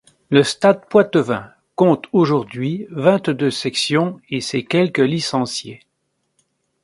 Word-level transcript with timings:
Le 0.31 0.41
Stade 0.41 0.81
Poitevin 0.89 1.51
compte 1.75 2.07
aujourd'hui 2.11 2.87
vingt-deux 2.89 3.51
sections 3.51 4.19
et 4.31 4.41
ses 4.41 4.63
quelque 4.63 5.03
licenciés. 5.03 5.81